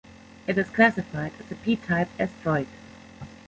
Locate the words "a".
1.51-1.55